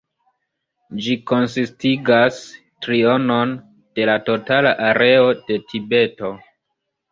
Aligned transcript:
Ĝi 1.07 1.17
konsistigas 1.31 2.39
trionon 2.87 3.53
de 4.01 4.09
la 4.13 4.17
totala 4.33 4.75
areo 4.89 5.31
de 5.53 5.63
Tibeto. 5.71 6.35